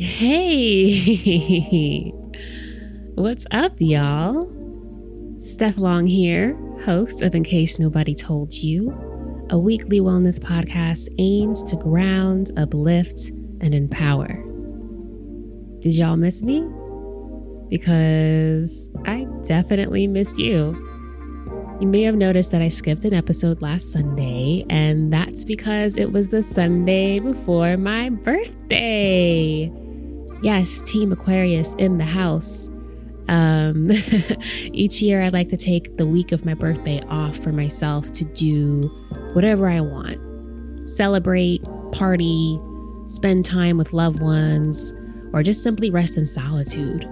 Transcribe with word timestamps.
Hey, 0.00 1.32
what's 3.16 3.48
up, 3.50 3.72
y'all? 3.78 4.48
Steph 5.40 5.76
Long 5.76 6.06
here, 6.06 6.56
host 6.84 7.22
of 7.22 7.34
In 7.34 7.42
Case 7.42 7.80
Nobody 7.80 8.14
Told 8.14 8.54
You, 8.54 8.96
a 9.50 9.58
weekly 9.58 9.98
wellness 9.98 10.38
podcast 10.38 11.08
aims 11.18 11.64
to 11.64 11.74
ground, 11.74 12.52
uplift, 12.56 13.30
and 13.60 13.74
empower. 13.74 14.40
Did 15.80 15.96
y'all 15.96 16.16
miss 16.16 16.44
me? 16.44 16.60
Because 17.68 18.88
I 19.04 19.26
definitely 19.42 20.06
missed 20.06 20.38
you. 20.38 20.76
You 21.80 21.88
may 21.88 22.02
have 22.02 22.14
noticed 22.14 22.52
that 22.52 22.62
I 22.62 22.68
skipped 22.68 23.04
an 23.04 23.14
episode 23.14 23.62
last 23.62 23.90
Sunday, 23.90 24.64
and 24.70 25.12
that's 25.12 25.44
because 25.44 25.96
it 25.96 26.12
was 26.12 26.28
the 26.28 26.42
Sunday 26.42 27.18
before 27.18 27.76
my 27.76 28.10
birthday. 28.10 29.67
Yes, 30.40 30.82
Team 30.82 31.12
Aquarius 31.12 31.74
in 31.74 31.98
the 31.98 32.04
house. 32.04 32.70
Um, 33.28 33.90
each 34.72 35.02
year, 35.02 35.22
I 35.22 35.28
like 35.28 35.48
to 35.48 35.56
take 35.56 35.96
the 35.96 36.06
week 36.06 36.32
of 36.32 36.44
my 36.44 36.54
birthday 36.54 37.02
off 37.08 37.36
for 37.36 37.52
myself 37.52 38.12
to 38.14 38.24
do 38.24 38.82
whatever 39.34 39.68
I 39.68 39.80
want 39.80 40.20
celebrate, 40.88 41.62
party, 41.92 42.58
spend 43.04 43.44
time 43.44 43.76
with 43.76 43.92
loved 43.92 44.22
ones, 44.22 44.94
or 45.34 45.42
just 45.42 45.62
simply 45.62 45.90
rest 45.90 46.16
in 46.16 46.24
solitude. 46.24 47.02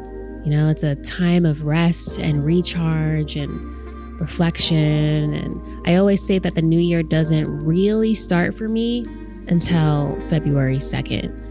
You 0.44 0.50
know, 0.50 0.70
it's 0.70 0.82
a 0.82 0.94
time 0.96 1.44
of 1.44 1.64
rest 1.64 2.18
and 2.18 2.42
recharge 2.42 3.36
and 3.36 3.50
reflection. 4.18 5.34
And 5.34 5.86
I 5.86 5.96
always 5.96 6.26
say 6.26 6.38
that 6.38 6.54
the 6.54 6.62
new 6.62 6.80
year 6.80 7.02
doesn't 7.02 7.66
really 7.66 8.14
start 8.14 8.56
for 8.56 8.66
me 8.66 9.04
until 9.48 10.18
February 10.28 10.78
2nd. 10.78 11.45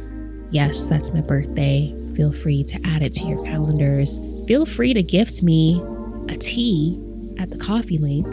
Yes, 0.55 0.88
that's 0.88 1.12
my 1.12 1.20
birthday. 1.20 1.94
Feel 2.16 2.32
free 2.32 2.63
to 2.63 2.80
add 2.86 3.02
it 3.02 3.12
to 3.16 3.27
your 3.27 3.44
calendars. 3.44 4.21
Feel 4.48 4.66
free 4.66 4.93
to 4.93 5.04
gift 5.04 5.43
me 5.43 5.84
a 6.30 6.35
tea 6.38 6.98
at 7.38 7.49
the 7.49 7.57
Ko-fi 7.57 7.98
link 7.98 8.26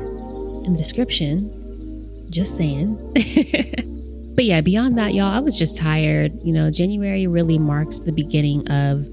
in 0.65 0.73
the 0.73 0.79
description. 0.79 1.51
Just 2.31 2.57
saying. 2.57 2.95
but 4.37 4.45
yeah, 4.45 4.61
beyond 4.61 4.97
that, 4.99 5.15
y'all, 5.15 5.33
I 5.33 5.41
was 5.41 5.59
just 5.59 5.77
tired. 5.77 6.33
You 6.45 6.53
know, 6.53 6.71
January 6.71 7.27
really 7.27 7.59
marks 7.59 7.99
the 7.99 8.13
beginning 8.13 8.69
of 8.71 9.05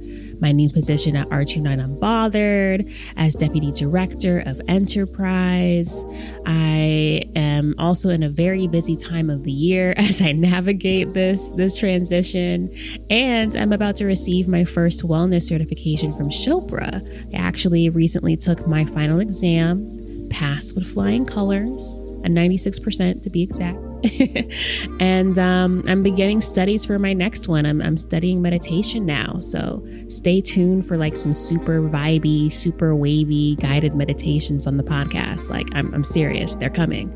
my 0.42 0.52
new 0.52 0.70
position 0.70 1.16
at 1.16 1.28
R29 1.30 2.00
Unbothered 2.00 2.92
as 3.18 3.36
Deputy 3.36 3.72
Director 3.72 4.40
of 4.40 4.62
Enterprise. 4.68 6.06
I 6.46 7.24
am 7.36 7.76
also 7.78 8.10
in 8.10 8.24
a 8.24 8.30
very 8.30 8.68
busy 8.68 8.96
time 8.96 9.30
of 9.30 9.44
the 9.44 9.52
year 9.52 9.94
as 9.98 10.22
I 10.22 10.32
navigate 10.32 11.14
this, 11.14 11.52
this 11.54 11.78
transition. 11.78 12.74
And 13.10 13.56
I'm 13.56 13.74
about 13.74 13.96
to 13.98 14.06
receive 14.06 14.48
my 14.48 14.64
first 14.66 15.04
wellness 15.04 15.44
certification 15.44 16.14
from 16.14 16.30
Chopra. 16.30 17.06
I 17.34 17.38
actually 17.38 17.90
recently 17.90 18.38
took 18.38 18.68
my 18.68 18.86
final 18.86 19.20
exam, 19.20 20.28
passed 20.30 20.76
with 20.76 20.88
flying 20.88 21.26
colors, 21.26 21.94
a 22.24 22.30
96% 22.30 23.22
to 23.22 23.30
be 23.30 23.42
exact. 23.42 23.89
and 25.00 25.38
um, 25.38 25.84
I'm 25.88 26.04
beginning 26.04 26.42
studies 26.42 26.86
for 26.86 27.00
my 27.00 27.14
next 27.14 27.48
one. 27.48 27.66
I'm, 27.66 27.82
I'm 27.82 27.98
studying 27.98 28.42
meditation 28.42 29.06
now. 29.06 29.40
So 29.40 29.86
stay 30.08 30.42
tuned 30.42 30.88
for 30.88 30.98
like 30.98 31.16
some 31.16 31.34
super 31.34 31.82
vibey, 31.82 32.52
super 32.52 32.96
wavy 32.96 33.56
guided 33.56 33.96
meditations 33.96 34.68
on 34.68 34.78
the 34.78 34.84
podcast. 34.84 35.50
Like, 35.50 35.68
I'm, 35.74 35.94
I'm 35.94 36.04
serious, 36.04 36.56
they're 36.56 36.70
coming. 36.70 37.16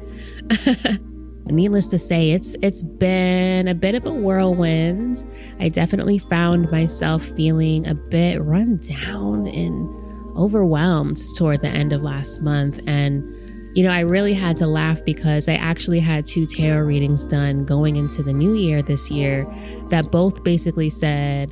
Needless 1.46 1.88
to 1.90 2.00
say, 2.00 2.32
it's 2.32 2.56
it's 2.62 2.84
been 2.84 3.68
a 3.68 3.76
bit 3.76 3.96
of 3.96 4.06
a 4.06 4.14
whirlwind. 4.14 5.26
I 5.60 5.68
definitely 5.68 6.18
found 6.18 6.72
myself 6.72 7.24
feeling 7.24 7.86
a 7.86 7.94
bit 7.94 8.42
run 8.42 8.78
down 8.78 9.48
and 9.48 10.38
overwhelmed 10.38 11.20
toward 11.38 11.62
the 11.62 11.68
end 11.68 11.92
of 11.92 12.02
last 12.02 12.42
month 12.42 12.80
and 12.88 13.43
you 13.74 13.84
know, 13.84 13.92
I 13.92 14.02
really 14.02 14.34
had 14.34 14.56
to 14.58 14.68
laugh 14.68 15.04
because 15.04 15.50
I 15.50 15.56
actually 15.56 16.00
had 16.00 16.26
two 16.26 16.46
tarot 16.46 16.86
readings 16.86 17.26
done 17.26 17.66
going 17.66 17.96
into 17.96 18.22
the 18.22 18.34
new 18.34 18.54
year 18.54 18.82
this 18.82 19.10
year 19.10 19.46
that 19.90 20.12
both 20.12 20.44
basically 20.44 20.90
said, 20.90 21.52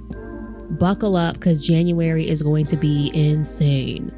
buckle 0.78 1.16
up 1.16 1.36
because 1.36 1.66
January 1.66 2.30
is 2.30 2.44
going 2.44 2.66
to 2.68 2.78
be 2.78 3.12
insane. 3.14 4.16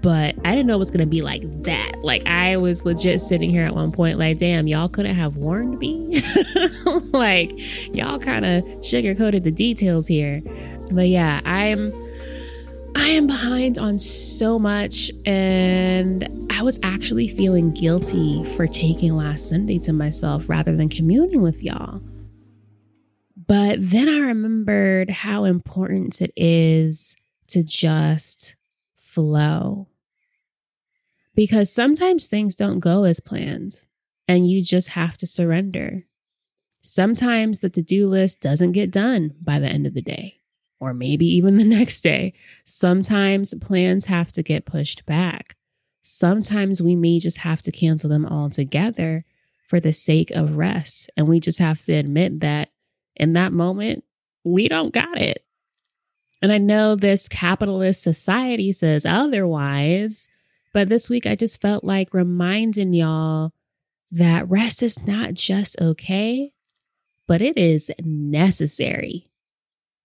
But 0.00 0.34
I 0.44 0.54
didn't 0.54 0.66
know 0.66 0.74
it 0.74 0.78
was 0.78 0.90
going 0.90 1.00
to 1.00 1.06
be 1.06 1.22
like 1.22 1.42
that. 1.64 1.92
Like, 2.02 2.28
I 2.28 2.58
was 2.58 2.84
legit 2.84 3.20
sitting 3.20 3.48
here 3.48 3.64
at 3.64 3.74
one 3.74 3.90
point, 3.90 4.18
like, 4.18 4.38
damn, 4.38 4.66
y'all 4.66 4.88
couldn't 4.88 5.14
have 5.14 5.36
warned 5.36 5.78
me. 5.78 6.20
like, 7.12 7.52
y'all 7.94 8.18
kind 8.18 8.44
of 8.44 8.64
sugarcoated 8.80 9.44
the 9.44 9.50
details 9.50 10.06
here. 10.06 10.42
But 10.90 11.08
yeah, 11.08 11.40
I'm 11.46 11.90
I 12.96 13.08
am 13.08 13.26
behind 13.26 13.78
on 13.78 13.98
so 13.98 14.58
much, 14.58 15.10
and 15.26 16.48
I 16.50 16.62
was 16.62 16.78
actually 16.82 17.28
feeling 17.28 17.72
guilty 17.72 18.44
for 18.56 18.66
taking 18.66 19.16
last 19.16 19.48
Sunday 19.48 19.78
to 19.80 19.92
myself 19.92 20.48
rather 20.48 20.76
than 20.76 20.88
communing 20.88 21.42
with 21.42 21.62
y'all. 21.62 22.00
But 23.46 23.76
then 23.80 24.08
I 24.08 24.18
remembered 24.18 25.10
how 25.10 25.44
important 25.44 26.22
it 26.22 26.32
is 26.36 27.16
to 27.48 27.62
just 27.62 28.56
flow. 28.96 29.88
Because 31.34 31.72
sometimes 31.72 32.28
things 32.28 32.54
don't 32.54 32.78
go 32.78 33.04
as 33.04 33.20
planned, 33.20 33.86
and 34.28 34.48
you 34.48 34.62
just 34.62 34.90
have 34.90 35.16
to 35.18 35.26
surrender. 35.26 36.04
Sometimes 36.80 37.60
the 37.60 37.70
to 37.70 37.82
do 37.82 38.06
list 38.06 38.40
doesn't 38.40 38.72
get 38.72 38.92
done 38.92 39.34
by 39.42 39.58
the 39.58 39.66
end 39.68 39.86
of 39.86 39.94
the 39.94 40.02
day 40.02 40.40
or 40.80 40.94
maybe 40.94 41.26
even 41.26 41.56
the 41.58 41.64
next 41.64 42.00
day. 42.00 42.32
Sometimes 42.64 43.54
plans 43.54 44.06
have 44.06 44.32
to 44.32 44.42
get 44.42 44.66
pushed 44.66 45.06
back. 45.06 45.56
Sometimes 46.02 46.82
we 46.82 46.96
may 46.96 47.18
just 47.18 47.38
have 47.38 47.62
to 47.62 47.72
cancel 47.72 48.10
them 48.10 48.26
altogether 48.26 49.24
for 49.66 49.80
the 49.80 49.92
sake 49.92 50.30
of 50.32 50.56
rest. 50.56 51.10
And 51.16 51.26
we 51.26 51.40
just 51.40 51.58
have 51.58 51.80
to 51.80 51.94
admit 51.94 52.40
that 52.40 52.70
in 53.16 53.32
that 53.32 53.52
moment, 53.52 54.04
we 54.44 54.68
don't 54.68 54.92
got 54.92 55.20
it. 55.20 55.44
And 56.42 56.52
I 56.52 56.58
know 56.58 56.94
this 56.94 57.28
capitalist 57.28 58.02
society 58.02 58.70
says 58.70 59.06
otherwise, 59.06 60.28
but 60.74 60.90
this 60.90 61.08
week 61.08 61.26
I 61.26 61.36
just 61.36 61.62
felt 61.62 61.84
like 61.84 62.12
reminding 62.12 62.92
y'all 62.92 63.52
that 64.12 64.48
rest 64.50 64.82
is 64.82 65.06
not 65.06 65.32
just 65.32 65.80
okay, 65.80 66.52
but 67.26 67.40
it 67.40 67.56
is 67.56 67.90
necessary. 68.04 69.30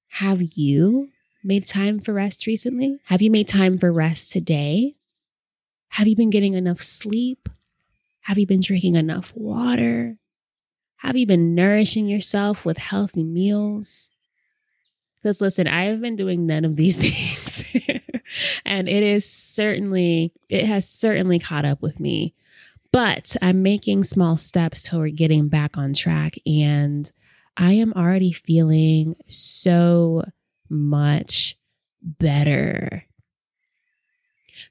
Have 0.10 0.42
you 0.42 1.10
made 1.44 1.66
time 1.66 2.00
for 2.00 2.14
rest 2.14 2.46
recently? 2.48 3.00
Have 3.06 3.22
you 3.22 3.32
made 3.32 3.48
time 3.48 3.78
for 3.78 3.92
rest 3.92 4.32
today? 4.32 4.96
Have 5.90 6.08
you 6.08 6.16
been 6.16 6.30
getting 6.30 6.54
enough 6.54 6.82
sleep? 6.82 7.48
Have 8.22 8.38
you 8.38 8.46
been 8.46 8.62
drinking 8.62 8.96
enough 8.96 9.34
water? 9.36 10.18
Have 10.98 11.16
you 11.16 11.26
been 11.26 11.56
nourishing 11.56 12.08
yourself 12.08 12.66
with 12.66 12.78
healthy 12.78 13.24
meals? 13.24 14.10
Because 15.16 15.42
listen, 15.42 15.68
I 15.68 15.86
have 15.86 16.02
been 16.02 16.16
doing 16.16 16.46
none 16.46 16.66
of 16.66 16.76
these 16.76 16.98
things. 17.02 17.64
and 18.66 18.90
it 18.90 19.04
is 19.04 19.30
certainly, 19.30 20.34
it 20.50 20.66
has 20.66 20.88
certainly 20.88 21.40
caught 21.40 21.66
up 21.66 21.82
with 21.82 22.00
me. 22.00 22.34
But 22.92 23.36
I'm 23.42 23.62
making 23.62 24.04
small 24.04 24.36
steps 24.36 24.84
toward 24.84 25.16
getting 25.16 25.48
back 25.48 25.78
on 25.78 25.94
track. 25.94 26.38
And 26.46 27.10
I 27.60 27.74
am 27.74 27.92
already 27.92 28.32
feeling 28.32 29.18
so 29.28 30.24
much 30.70 31.58
better. 32.02 33.04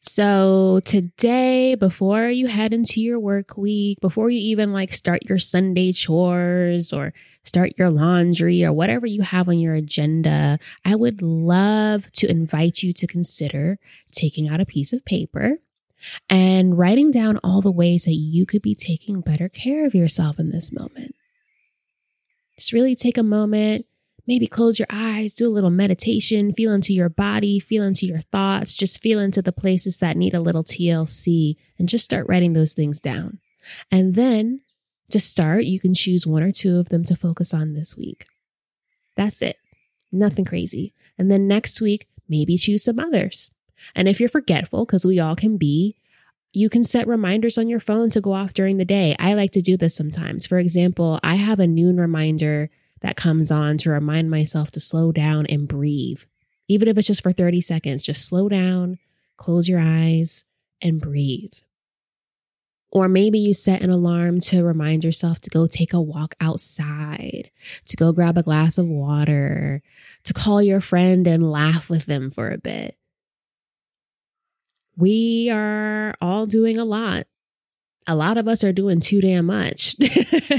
So, 0.01 0.81
today, 0.87 1.75
before 1.75 2.29
you 2.29 2.47
head 2.47 2.73
into 2.73 3.03
your 3.03 3.21
work 3.21 3.59
week, 3.59 3.99
before 4.01 4.31
you 4.31 4.41
even 4.41 4.73
like 4.73 4.95
start 4.95 5.29
your 5.29 5.39
Sunday 5.39 5.93
chores 5.93 6.91
or 6.91 7.13
start 7.45 7.73
your 7.77 7.91
laundry 7.91 8.65
or 8.65 8.73
whatever 8.73 9.07
you 9.07 9.21
have 9.21 9.51
on 9.51 9.59
your 9.59 9.75
agenda, 9.75 10.59
I 10.83 10.95
would 10.95 11.21
love 11.21 12.11
to 12.13 12.31
invite 12.31 12.83
you 12.83 12.95
to 12.95 13.07
consider 13.07 13.79
taking 14.13 14.49
out 14.49 14.61
a 14.61 14.67
piece 14.67 14.95
of 14.95 15.05
paper 15.05 15.59
and 16.31 16.79
writing 16.79 17.11
down 17.11 17.39
all 17.45 17.61
the 17.61 17.71
ways 17.71 18.05
that 18.05 18.15
you 18.15 18.47
could 18.47 18.63
be 18.63 18.75
taking 18.75 19.21
better 19.21 19.51
care 19.51 19.85
of 19.85 19.95
yourself 19.95 20.39
in 20.39 20.51
this 20.53 20.73
moment. 20.73 21.15
Just 22.59 22.73
really 22.73 22.97
take 22.97 23.17
a 23.17 23.23
moment, 23.23 23.87
maybe 24.27 24.47
close 24.47 24.79
your 24.79 24.89
eyes, 24.91 25.33
do 25.33 25.47
a 25.47 25.49
little 25.49 25.71
meditation, 25.71 26.53
feel 26.53 26.73
into 26.73 26.93
your 26.93 27.09
body, 27.09 27.59
feel 27.59 27.85
into 27.85 28.05
your 28.05 28.19
thoughts, 28.19 28.77
just 28.77 29.01
feel 29.01 29.21
into 29.21 29.41
the 29.41 29.53
places 29.53 30.01
that 30.01 30.17
need 30.17 30.35
a 30.35 30.41
little 30.41 30.65
TLC, 30.65 31.57
and 31.79 31.89
just 31.89 32.05
start 32.05 32.27
writing 32.29 32.53
those 32.53 32.75
things 32.75 33.01
down. 33.01 33.39
And 33.91 34.15
then 34.15 34.61
to 35.11 35.21
start, 35.21 35.65
you 35.65 35.81
can 35.81 35.95
choose 35.95 36.27
one 36.27 36.43
or 36.43 36.53
two 36.53 36.79
of 36.79 36.91
them 36.91 37.05
to 37.05 37.17
focus 37.17 37.55
on 37.55 37.73
this 37.73 37.97
week. 37.97 38.27
That's 39.17 39.41
it. 39.41 39.57
Nothing 40.13 40.45
crazy. 40.45 40.93
And 41.17 41.31
then 41.31 41.49
next 41.49 41.81
week, 41.81 42.09
maybe 42.29 42.57
choose 42.57 42.85
some 42.85 42.99
others. 42.99 43.53
And 43.95 44.09
if 44.09 44.21
you're 44.21 44.29
forgetful, 44.29 44.85
because 44.85 45.07
we 45.07 45.19
all 45.19 45.37
can 45.37 45.57
be, 45.57 45.97
you 46.53 46.71
can 46.71 46.83
set 46.83 47.07
reminders 47.07 47.59
on 47.59 47.69
your 47.69 47.81
phone 47.81 48.09
to 48.11 48.21
go 48.21 48.33
off 48.33 48.55
during 48.55 48.79
the 48.79 48.85
day. 48.85 49.15
I 49.19 49.35
like 49.35 49.53
to 49.53 49.61
do 49.61 49.77
this 49.77 49.95
sometimes. 49.95 50.47
For 50.47 50.59
example, 50.59 51.21
I 51.23 51.35
have 51.37 51.61
a 51.61 51.67
noon 51.67 51.99
reminder 51.99 52.71
that 53.01 53.17
comes 53.17 53.51
on 53.51 53.79
to 53.79 53.91
remind 53.91 54.31
myself 54.31 54.71
to 54.73 54.81
slow 54.81 55.13
down 55.13 55.47
and 55.47 55.69
breathe. 55.69 56.23
Even 56.69 56.89
if 56.89 56.99
it's 56.99 57.07
just 57.07 57.23
for 57.23 57.33
30 57.33 57.61
seconds, 57.61 58.05
just 58.05 58.27
slow 58.27 58.49
down, 58.49 58.99
close 59.37 59.69
your 59.69 59.81
eyes, 59.81 60.45
and 60.83 61.01
breathe. 61.01 61.55
Or 62.91 63.09
maybe 63.09 63.39
you 63.39 63.53
set 63.53 63.83
an 63.83 63.91
alarm 63.91 64.41
to 64.41 64.65
remind 64.65 65.05
yourself 65.05 65.41
to 65.43 65.51
go 65.51 65.67
take 65.67 65.93
a 65.93 66.01
walk 66.01 66.35
outside, 66.41 67.51
to 67.87 67.97
go 67.97 68.13
grab 68.13 68.39
a 68.39 68.43
glass 68.43 68.79
of 68.79 68.87
water, 68.87 69.83
to 70.25 70.33
call 70.33 70.63
your 70.63 70.81
friend 70.81 71.27
and 71.27 71.51
laugh 71.51 71.91
with 71.91 72.07
them 72.07 72.31
for 72.31 72.51
a 72.51 72.59
bit. 72.59 72.97
We 74.99 75.49
are 75.51 76.17
all 76.21 76.45
doing 76.45 76.77
a 76.77 76.85
lot. 76.85 77.29
A 78.09 78.17
lot 78.17 78.37
of 78.37 78.49
us 78.49 78.65
are 78.65 78.73
doing 78.73 78.99
too 78.99 79.21
damn 79.21 79.47
much. 79.47 79.95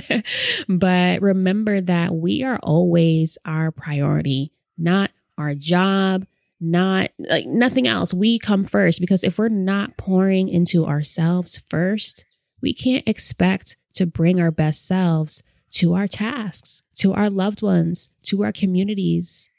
but 0.69 1.21
remember 1.21 1.81
that 1.81 2.15
we 2.15 2.43
are 2.43 2.57
always 2.63 3.37
our 3.43 3.69
priority, 3.71 4.53
not 4.77 5.11
our 5.37 5.55
job, 5.55 6.25
not 6.61 7.09
like 7.17 7.47
nothing 7.47 7.85
else. 7.85 8.13
We 8.13 8.39
come 8.39 8.63
first 8.63 9.01
because 9.01 9.25
if 9.25 9.37
we're 9.37 9.49
not 9.49 9.97
pouring 9.97 10.47
into 10.47 10.85
ourselves 10.85 11.61
first, 11.69 12.23
we 12.61 12.73
can't 12.73 13.07
expect 13.07 13.75
to 13.95 14.05
bring 14.05 14.39
our 14.39 14.51
best 14.51 14.87
selves 14.87 15.43
to 15.71 15.95
our 15.95 16.07
tasks, 16.07 16.81
to 16.95 17.13
our 17.13 17.29
loved 17.29 17.61
ones, 17.61 18.09
to 18.23 18.43
our 18.43 18.53
communities. 18.53 19.49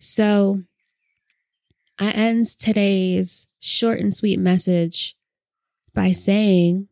So 0.00 0.62
I 1.98 2.10
end 2.10 2.46
today's 2.58 3.46
short 3.60 4.00
and 4.00 4.12
sweet 4.12 4.38
message 4.38 5.16
by 5.94 6.10
saying 6.10 6.88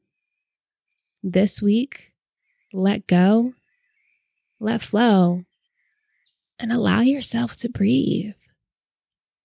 this 1.22 1.60
week, 1.60 2.12
let 2.72 3.06
go, 3.08 3.54
let 4.60 4.80
flow, 4.80 5.44
and 6.58 6.72
allow 6.72 7.00
yourself 7.00 7.56
to 7.56 7.68
breathe. 7.68 8.34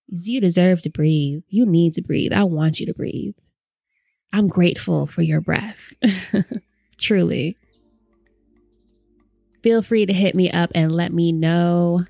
You 0.06 0.40
deserve 0.40 0.80
to 0.82 0.90
breathe. 0.90 1.42
You 1.48 1.66
need 1.66 1.92
to 1.94 2.02
breathe. 2.02 2.32
I 2.32 2.44
want 2.44 2.78
you 2.78 2.86
to 2.86 2.94
breathe. 2.94 3.34
I'm 4.32 4.46
grateful 4.46 5.06
for 5.06 5.22
your 5.22 5.40
breath. 5.40 5.92
Truly. 6.98 7.56
Feel 9.62 9.82
free 9.82 10.06
to 10.06 10.12
hit 10.12 10.36
me 10.36 10.50
up 10.50 10.70
and 10.74 10.92
let 10.92 11.12
me 11.12 11.32
know 11.32 12.04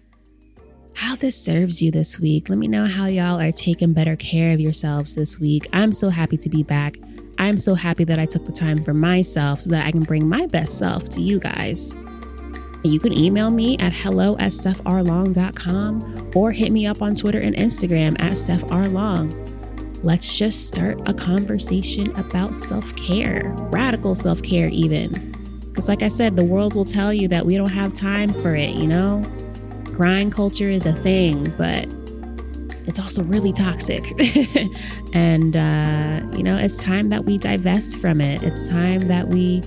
how 0.98 1.14
this 1.14 1.40
serves 1.40 1.80
you 1.80 1.92
this 1.92 2.18
week. 2.18 2.48
Let 2.48 2.58
me 2.58 2.66
know 2.66 2.84
how 2.84 3.06
y'all 3.06 3.40
are 3.40 3.52
taking 3.52 3.92
better 3.92 4.16
care 4.16 4.52
of 4.52 4.58
yourselves 4.58 5.14
this 5.14 5.38
week. 5.38 5.68
I'm 5.72 5.92
so 5.92 6.08
happy 6.08 6.36
to 6.38 6.48
be 6.48 6.64
back. 6.64 6.96
I'm 7.38 7.56
so 7.56 7.76
happy 7.76 8.02
that 8.02 8.18
I 8.18 8.26
took 8.26 8.44
the 8.44 8.50
time 8.50 8.82
for 8.82 8.92
myself 8.92 9.60
so 9.60 9.70
that 9.70 9.86
I 9.86 9.92
can 9.92 10.02
bring 10.02 10.28
my 10.28 10.46
best 10.46 10.76
self 10.76 11.08
to 11.10 11.22
you 11.22 11.38
guys. 11.38 11.94
You 12.82 12.98
can 12.98 13.16
email 13.16 13.48
me 13.50 13.78
at 13.78 13.92
hello 13.92 14.36
at 14.38 14.50
stephRlong.com 14.50 16.32
or 16.34 16.50
hit 16.50 16.72
me 16.72 16.84
up 16.88 17.00
on 17.00 17.14
Twitter 17.14 17.38
and 17.38 17.54
Instagram 17.54 18.20
at 18.20 18.32
stephRlong. 18.32 20.02
Let's 20.02 20.36
just 20.36 20.66
start 20.66 21.08
a 21.08 21.14
conversation 21.14 22.10
about 22.16 22.58
self 22.58 22.96
care, 22.96 23.54
radical 23.70 24.16
self 24.16 24.42
care, 24.42 24.66
even. 24.68 25.12
Because, 25.60 25.88
like 25.88 26.02
I 26.02 26.08
said, 26.08 26.34
the 26.34 26.44
world 26.44 26.74
will 26.74 26.84
tell 26.84 27.14
you 27.14 27.28
that 27.28 27.46
we 27.46 27.56
don't 27.56 27.70
have 27.70 27.92
time 27.92 28.30
for 28.30 28.56
it, 28.56 28.70
you 28.70 28.88
know? 28.88 29.22
Grind 29.98 30.32
culture 30.32 30.70
is 30.70 30.86
a 30.86 30.92
thing, 30.92 31.42
but 31.58 31.92
it's 32.86 33.00
also 33.00 33.24
really 33.24 33.52
toxic. 33.52 34.04
and, 35.12 35.56
uh, 35.56 36.20
you 36.36 36.44
know, 36.44 36.56
it's 36.56 36.80
time 36.80 37.08
that 37.08 37.24
we 37.24 37.36
divest 37.36 37.98
from 37.98 38.20
it. 38.20 38.44
It's 38.44 38.68
time 38.68 39.00
that 39.08 39.26
we 39.26 39.60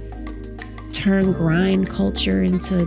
turn 0.94 1.33
grind 1.33 1.89
culture 1.89 2.42
into 2.42 2.86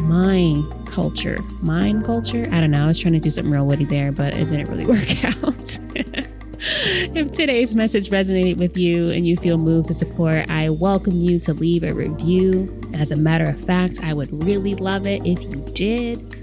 mind 0.00 0.88
culture. 0.88 1.38
Mind 1.62 2.04
culture? 2.04 2.42
I 2.50 2.60
don't 2.60 2.72
know. 2.72 2.82
I 2.82 2.86
was 2.86 2.98
trying 2.98 3.14
to 3.14 3.20
do 3.20 3.30
something 3.30 3.52
real 3.52 3.64
witty 3.64 3.84
there, 3.84 4.10
but 4.10 4.36
it 4.36 4.48
didn't 4.48 4.68
really 4.68 4.86
work 4.88 5.24
out. 5.24 5.78
if 7.14 7.30
today's 7.30 7.76
message 7.76 8.10
resonated 8.10 8.58
with 8.58 8.76
you 8.76 9.12
and 9.12 9.24
you 9.24 9.36
feel 9.36 9.56
moved 9.56 9.86
to 9.86 9.94
support, 9.94 10.50
I 10.50 10.68
welcome 10.68 11.20
you 11.20 11.38
to 11.38 11.54
leave 11.54 11.84
a 11.84 11.94
review. 11.94 12.75
As 12.94 13.10
a 13.10 13.16
matter 13.16 13.44
of 13.44 13.62
fact, 13.64 14.00
I 14.02 14.12
would 14.12 14.44
really 14.44 14.74
love 14.74 15.06
it 15.06 15.24
if 15.26 15.42
you 15.42 15.64
did. 15.74 16.34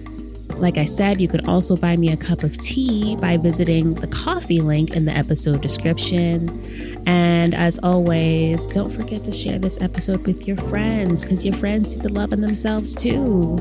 Like 0.58 0.78
I 0.78 0.86
said, 0.86 1.20
you 1.20 1.28
could 1.28 1.48
also 1.48 1.76
buy 1.76 1.98
me 1.98 2.12
a 2.12 2.18
cup 2.18 2.44
of 2.44 2.58
tea 2.58 3.16
by 3.16 3.38
visiting 3.38 3.96
the 3.96 4.08
Ko-fi 4.08 4.60
link 4.60 4.96
in 4.96 5.06
the 5.06 5.12
episode 5.12 5.62
description. 5.62 7.04
And 7.08 7.56
as 7.56 7.80
always, 7.82 8.68
don't 8.68 8.92
forget 8.92 9.24
to 9.26 9.32
share 9.32 9.58
this 9.58 9.82
episode 9.82 10.26
with 10.26 10.48
your 10.48 10.58
friends 10.58 11.24
because 11.24 11.46
your 11.46 11.56
friends 11.56 11.96
see 11.96 12.02
the 12.02 12.10
love 12.10 12.34
in 12.34 12.42
themselves 12.42 12.94
too. 12.94 13.58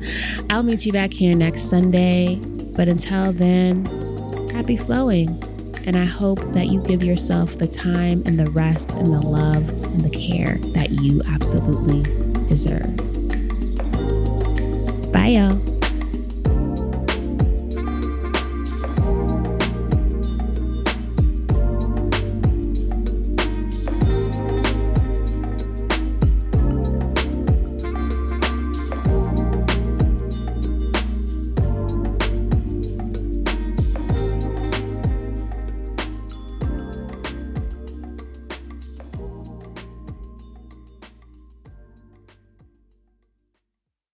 I'll 0.50 0.62
meet 0.62 0.86
you 0.86 0.92
back 0.92 1.12
here 1.12 1.34
next 1.34 1.64
Sunday. 1.64 2.36
But 2.74 2.88
until 2.88 3.32
then, 3.32 3.84
happy 4.50 4.76
flowing. 4.76 5.53
And 5.86 5.96
I 5.96 6.04
hope 6.04 6.40
that 6.52 6.68
you 6.68 6.80
give 6.82 7.04
yourself 7.04 7.58
the 7.58 7.66
time 7.66 8.22
and 8.26 8.38
the 8.38 8.50
rest 8.50 8.94
and 8.94 9.12
the 9.12 9.20
love 9.20 9.68
and 9.68 10.00
the 10.00 10.10
care 10.10 10.58
that 10.72 10.90
you 10.90 11.20
absolutely 11.28 12.02
deserve. 12.46 12.96
Bye, 15.12 15.28
y'all. 15.28 15.73